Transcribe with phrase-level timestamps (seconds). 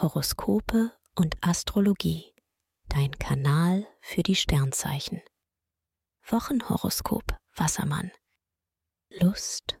[0.00, 2.32] Horoskope und Astrologie,
[2.88, 5.20] dein Kanal für die Sternzeichen.
[6.22, 8.12] Wochenhoroskop Wassermann.
[9.10, 9.80] Lust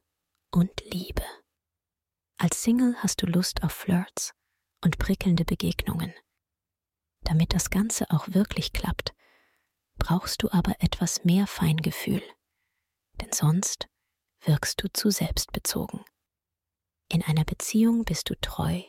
[0.50, 1.22] und Liebe.
[2.36, 4.34] Als Single hast du Lust auf Flirts
[4.82, 6.12] und prickelnde Begegnungen.
[7.20, 9.14] Damit das Ganze auch wirklich klappt,
[9.98, 12.24] brauchst du aber etwas mehr Feingefühl,
[13.20, 13.86] denn sonst
[14.40, 16.04] wirkst du zu selbstbezogen.
[17.08, 18.82] In einer Beziehung bist du treu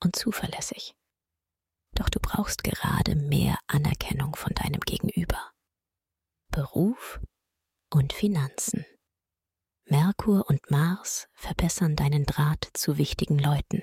[0.00, 0.94] und zuverlässig.
[1.92, 5.50] Doch du brauchst gerade mehr Anerkennung von deinem Gegenüber.
[6.50, 7.20] Beruf
[7.90, 8.84] und Finanzen.
[9.86, 13.82] Merkur und Mars verbessern deinen Draht zu wichtigen Leuten.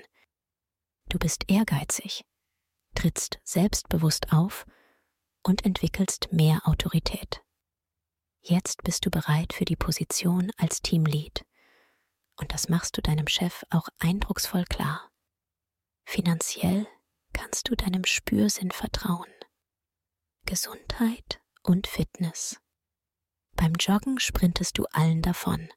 [1.08, 2.24] Du bist ehrgeizig,
[2.94, 4.66] trittst selbstbewusst auf
[5.42, 7.42] und entwickelst mehr Autorität.
[8.40, 11.44] Jetzt bist du bereit für die Position als Teamlead.
[12.36, 15.10] Und das machst du deinem Chef auch eindrucksvoll klar.
[16.10, 16.86] Finanziell
[17.34, 19.30] kannst du deinem Spürsinn vertrauen.
[20.46, 22.58] Gesundheit und Fitness.
[23.56, 25.68] Beim Joggen sprintest du allen davon.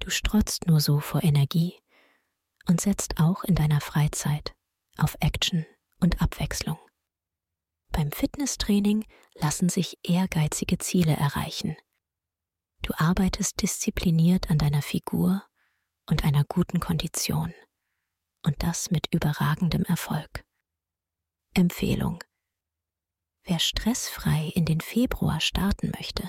[0.00, 1.78] Du strotzt nur so vor Energie
[2.66, 4.52] und setzt auch in deiner Freizeit
[4.98, 5.64] auf Action
[6.00, 6.80] und Abwechslung.
[7.92, 11.76] Beim Fitnesstraining lassen sich ehrgeizige Ziele erreichen.
[12.82, 15.44] Du arbeitest diszipliniert an deiner Figur
[16.06, 17.54] und einer guten Kondition
[18.42, 20.44] und das mit überragendem Erfolg.
[21.54, 22.22] Empfehlung.
[23.44, 26.28] Wer stressfrei in den Februar starten möchte,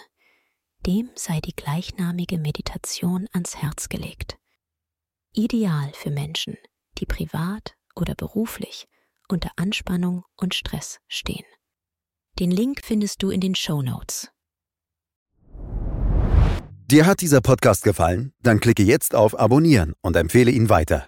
[0.85, 4.37] dem sei die gleichnamige Meditation ans Herz gelegt.
[5.33, 6.57] Ideal für Menschen,
[6.97, 8.87] die privat oder beruflich
[9.27, 11.45] unter Anspannung und Stress stehen.
[12.39, 14.29] Den Link findest du in den Show Notes.
[16.91, 18.33] Dir hat dieser Podcast gefallen?
[18.41, 21.07] Dann klicke jetzt auf Abonnieren und empfehle ihn weiter.